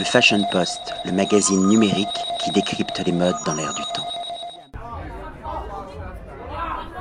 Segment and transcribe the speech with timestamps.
[0.00, 4.06] le Fashion Post, le magazine numérique qui décrypte les modes dans l'air du temps.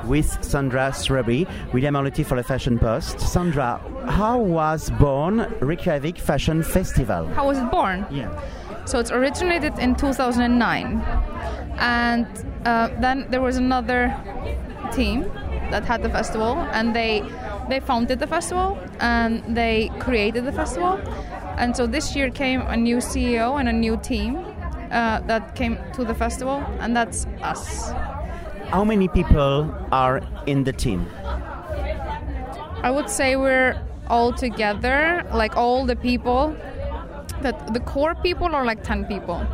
[0.06, 3.22] With Sandra Sraby, William Arlotti for the Fashion Post.
[3.22, 7.26] Sandra, how was born Reykjavik Fashion Festival?
[7.28, 8.06] How was it born?
[8.12, 8.28] Yeah.
[8.84, 11.02] So it's originated in 2009,
[11.78, 12.28] and
[12.66, 14.14] uh, then there was another
[14.92, 15.22] team
[15.72, 17.24] that had the festival, and they
[17.70, 21.00] they founded the festival and they created the festival.
[21.60, 24.38] And so this year came a new CEO and a new team
[24.92, 27.92] uh, that came to the festival, and that's us.
[28.70, 31.06] How many people are in the team?
[32.82, 36.56] I would say we're all together, like all the people
[37.42, 39.46] that the core people are like 10 people,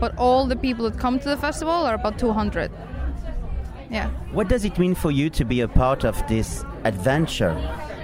[0.00, 2.72] but all the people that come to the festival are about 200.
[3.88, 4.10] Yeah.
[4.32, 7.56] What does it mean for you to be a part of this adventure?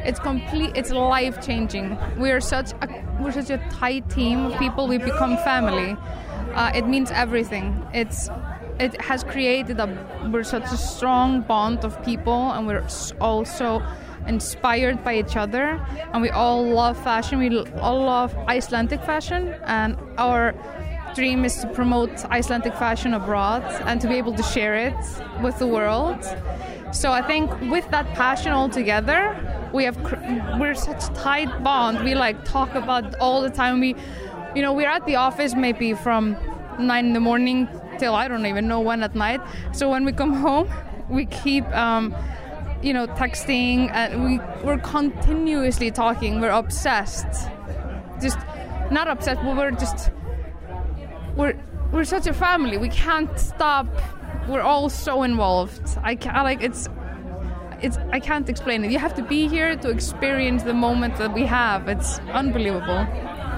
[0.05, 0.77] It's complete.
[0.77, 1.99] It's life changing.
[2.19, 2.87] We are such a
[3.21, 4.87] we're such a tight team of people.
[4.87, 5.97] We become family.
[6.55, 7.87] Uh, it means everything.
[7.93, 8.31] It's
[8.79, 9.89] it has created a
[10.33, 12.87] we're such a strong bond of people, and we're
[13.21, 13.83] also
[14.27, 17.39] inspired by each other, and we all love fashion.
[17.39, 20.55] We all love Icelandic fashion, and our
[21.15, 24.97] dream is to promote Icelandic fashion abroad and to be able to share it
[25.43, 26.23] with the world.
[26.93, 29.37] So I think with that passion all together,
[29.73, 29.97] we have
[30.59, 32.05] we're such tight bond.
[32.05, 33.81] We like talk about all the time.
[33.81, 33.95] We,
[34.55, 36.37] you know, we're at the office maybe from
[36.79, 39.41] nine in the morning till I don't even know when at night.
[39.73, 40.69] So when we come home,
[41.09, 41.65] we keep.
[41.75, 42.15] Um,
[42.83, 46.41] you know, texting, and we we're continuously talking.
[46.41, 47.27] We're obsessed,
[48.21, 48.39] just
[48.91, 50.11] not obsessed, but we're just
[51.35, 51.59] we're
[51.93, 52.77] we're such a family.
[52.79, 53.87] We can't stop.
[54.49, 55.99] We're all so involved.
[56.03, 56.89] I can't like it's
[57.83, 58.91] it's I can't explain it.
[58.91, 61.89] You have to be here to experience the moment that we have.
[61.89, 63.05] It's unbelievable.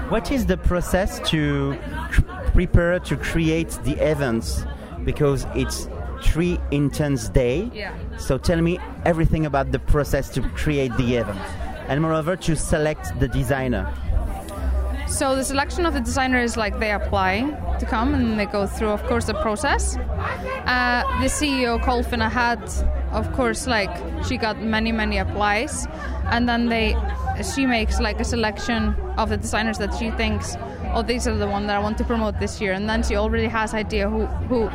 [0.09, 1.77] What is the process to
[2.53, 4.65] prepare to create the events?
[5.03, 5.87] Because it's
[6.21, 7.71] three intense day.
[7.73, 7.95] Yeah.
[8.17, 11.39] So tell me everything about the process to create the event,
[11.87, 13.91] and moreover to select the designer.
[15.11, 17.41] So the selection of the designer is like they apply
[17.79, 19.97] to come and they go through, of course, the process.
[19.97, 22.63] Uh, the CEO Kolfinna had,
[23.11, 23.91] of course, like
[24.25, 25.87] she got many many applies,
[26.31, 26.95] and then they
[27.55, 30.55] she makes like a selection of the designers that she thinks,
[30.93, 33.15] oh, these are the one that I want to promote this year, and then she
[33.15, 34.67] already has idea who who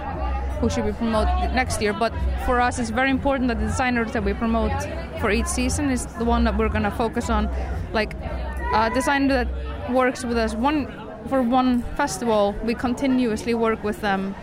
[0.60, 1.92] who should we promote next year.
[1.92, 2.12] But
[2.46, 4.72] for us, it's very important that the designers that we promote
[5.20, 7.48] for each season is the one that we're going to focus on,
[7.92, 8.14] like
[8.74, 10.86] a designer that works with us one
[11.28, 12.54] for one festival.
[12.64, 14.34] We continuously work with them.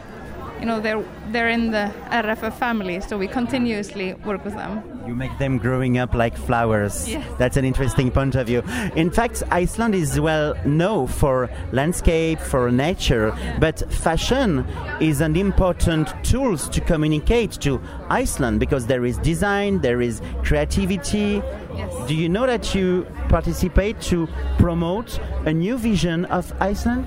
[0.63, 1.03] You know, they're
[1.33, 4.81] they're in the RFF family, so we continuously work with them.
[5.05, 7.09] You make them growing up like flowers.
[7.09, 7.21] Yeah.
[7.37, 8.63] That's an interesting point of view.
[8.95, 14.65] In fact, Iceland is well known for landscape, for nature, but fashion
[15.01, 21.41] is an important tool to communicate to Iceland because there is design, there is creativity.
[21.75, 22.07] Yes.
[22.07, 27.05] Do you know that you participate to promote a new vision of Iceland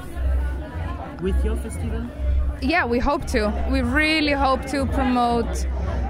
[1.23, 2.07] with your festival?
[2.63, 3.53] Yeah, we hope to.
[3.71, 5.67] We really hope to promote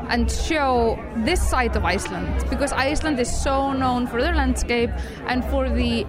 [0.08, 4.90] and show this side of Iceland because Iceland is so known for their landscape
[5.26, 6.06] and for the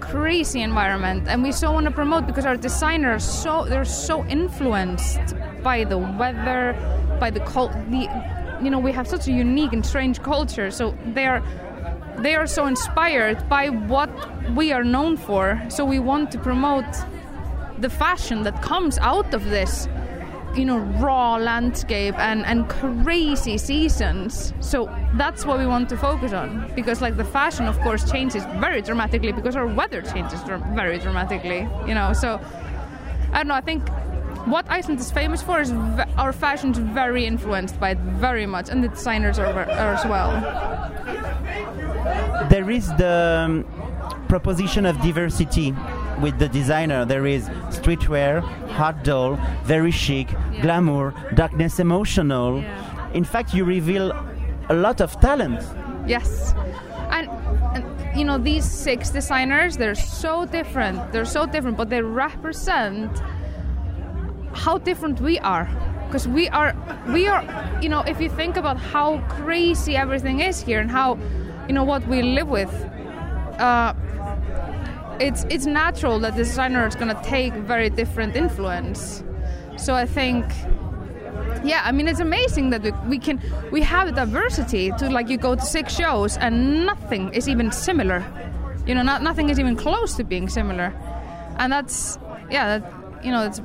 [0.00, 5.34] crazy environment and we so want to promote because our designers so they're so influenced
[5.62, 6.76] by the weather
[7.18, 8.08] by the cult the
[8.62, 11.42] you know we have such a unique and strange culture so they are
[12.18, 14.10] they are so inspired by what
[14.54, 16.84] we are known for so we want to promote
[17.78, 19.88] the fashion that comes out of this
[20.54, 24.54] you know raw landscape and and crazy seasons.
[24.60, 28.44] So that's what we want to focus on because like the fashion of course changes
[28.58, 30.40] very dramatically because our weather changes
[30.74, 32.12] very dramatically you know.
[32.12, 32.40] So
[33.32, 33.82] i don't know i think
[34.46, 35.72] what Iceland is famous for is
[36.16, 40.04] our fashion is very influenced by it very much, and the designers are, are as
[40.06, 40.30] well.
[42.48, 43.64] There is the um,
[44.28, 45.74] proposition of diversity
[46.20, 47.04] with the designer.
[47.04, 48.40] There is streetwear,
[48.70, 50.28] hot doll, very chic,
[50.62, 52.60] glamour, darkness, emotional.
[52.60, 53.12] Yeah.
[53.12, 54.12] In fact, you reveal
[54.68, 55.62] a lot of talent.
[56.06, 56.54] Yes.
[57.10, 57.28] And,
[57.74, 61.12] and you know, these six designers, they're so different.
[61.12, 63.10] They're so different, but they represent
[64.54, 65.68] how different we are.
[66.06, 66.74] Because we are,
[67.08, 67.44] we are,
[67.82, 71.18] you know, if you think about how crazy everything is here and how,
[71.66, 72.72] you know, what we live with,
[73.58, 73.92] uh,
[75.20, 79.22] it's it's natural that the designer is going to take very different influence.
[79.76, 80.44] So I think
[81.64, 83.40] yeah i mean it's amazing that we, we can
[83.70, 87.72] we have a diversity to like you go to six shows and nothing is even
[87.72, 88.22] similar
[88.86, 90.92] you know not, nothing is even close to being similar
[91.58, 92.18] and that's
[92.50, 93.60] yeah, that, you know, it's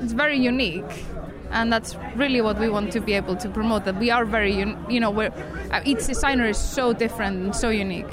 [0.00, 1.04] it's very unique,
[1.50, 3.84] and that's really what we want to be able to promote.
[3.84, 4.54] That we are very,
[4.88, 5.32] you know, where
[5.70, 8.12] uh, each designer is so different and so unique.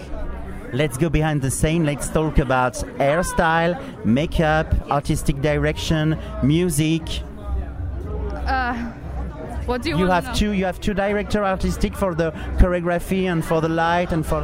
[0.74, 1.86] Let's go behind the scene.
[1.86, 3.76] Let's talk about hairstyle,
[4.06, 7.02] makeup, artistic direction, music.
[8.48, 8.74] Uh,
[9.66, 10.52] what do you, You want have to know?
[10.52, 10.52] two.
[10.58, 14.42] You have two director artistic for the choreography and for the light and for.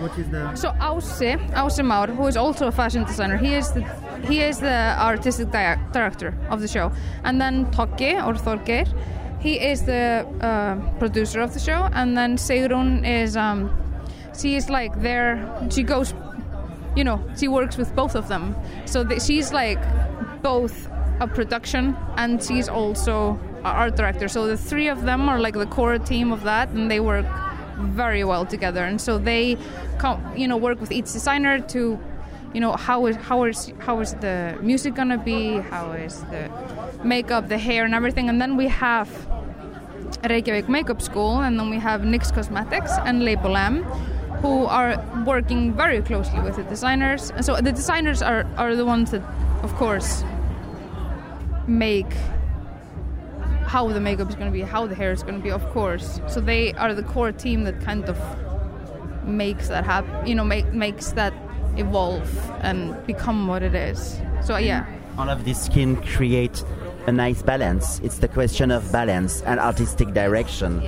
[0.00, 0.54] What is the?
[0.54, 1.22] So Ause,
[1.54, 3.82] Ause Maur, who is also a fashion designer, he is the
[4.28, 6.92] he is the artistic di- director of the show.
[7.24, 8.86] And then Toki or Þorgeir,
[9.40, 11.88] he is the uh, producer of the show.
[11.92, 13.70] And then Seirun is um,
[14.38, 15.68] she is like there.
[15.70, 16.14] She goes,
[16.96, 18.54] you know, she works with both of them.
[18.84, 19.80] So th- she's like
[20.42, 20.88] both
[21.20, 24.28] a production and she's also a art director.
[24.28, 27.26] So the three of them are like the core team of that, and they work
[27.76, 28.84] very well together.
[28.84, 29.56] And so they,
[29.98, 31.98] come, you know, work with each designer to,
[32.52, 35.58] you know, how is how is how is the music gonna be?
[35.58, 36.50] How is the
[37.02, 38.28] makeup, the hair, and everything?
[38.28, 39.08] And then we have
[40.22, 43.84] Reykjavik Makeup School, and then we have NYX Cosmetics and Label M,
[44.44, 47.30] who are working very closely with the designers.
[47.30, 49.22] And so the designers are, are the ones that,
[49.62, 50.22] of course,
[51.66, 52.12] make
[53.64, 55.64] how the makeup is going to be, how the hair is going to be, of
[55.70, 56.20] course.
[56.28, 58.18] So they are the core team that kind of
[59.26, 61.32] makes that happen, you know, make, makes that
[61.78, 62.28] evolve
[62.60, 64.20] and become what it is.
[64.42, 64.66] So mm-hmm.
[64.66, 64.86] yeah.
[65.16, 66.62] All of this can create
[67.06, 67.98] a nice balance.
[68.00, 70.82] It's the question of balance and artistic direction.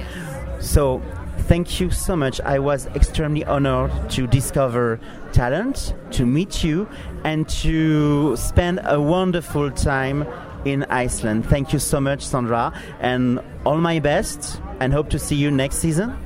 [0.61, 1.00] So,
[1.46, 2.40] thank you so much.
[2.40, 4.98] I was extremely honored to discover
[5.32, 6.88] talent, to meet you,
[7.25, 10.26] and to spend a wonderful time
[10.64, 11.46] in Iceland.
[11.46, 15.76] Thank you so much, Sandra, and all my best, and hope to see you next
[15.76, 16.16] season.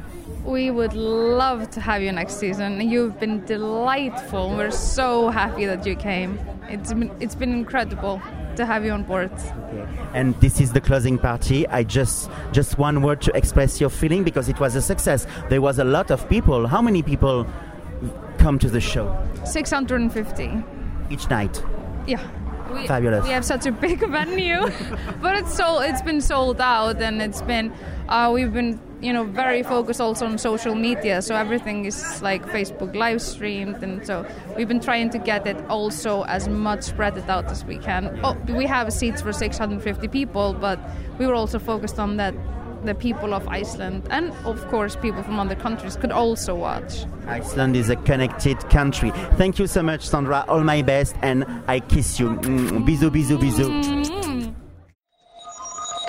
[0.45, 2.81] We would love to have you next season.
[2.81, 4.51] You've been delightful.
[4.57, 6.39] We're so happy that you came.
[6.69, 8.23] It's been, it's been incredible
[8.57, 9.31] to have you on board.
[10.15, 11.67] And this is the closing party.
[11.69, 15.27] I just just one word to express your feeling because it was a success.
[15.49, 16.67] There was a lot of people.
[16.67, 17.47] How many people
[18.39, 20.65] come to the show 650.
[21.11, 21.63] each night?
[22.07, 22.21] Yeah.
[22.73, 23.25] We, Fabulous.
[23.25, 24.61] We have such a big venue,
[25.21, 25.83] but it's sold.
[25.83, 27.73] It's been sold out, and it's been.
[28.09, 31.23] Uh, we've been, you know, very focused also on social media.
[31.23, 34.27] So everything is like Facebook live streamed, and so
[34.57, 38.21] we've been trying to get it also as much spread it out as we can.
[38.23, 40.79] Oh, we have seats for 650 people, but
[41.19, 42.35] we were also focused on that
[42.85, 47.05] the people of Iceland and of course people from other countries could also watch.
[47.27, 49.11] Iceland is a connected country.
[49.37, 50.45] Thank you so much, Sandra.
[50.49, 52.31] All my best, and I kiss you.
[52.31, 54.20] Mm, Bisous, bisous, bisous.